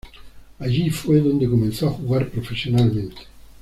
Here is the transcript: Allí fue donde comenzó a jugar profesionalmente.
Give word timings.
Allí 0.57 0.89
fue 0.89 1.19
donde 1.21 1.47
comenzó 1.47 1.89
a 1.89 1.91
jugar 1.91 2.27
profesionalmente. 2.31 3.21